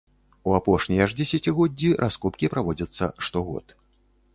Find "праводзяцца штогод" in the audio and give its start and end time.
2.55-3.81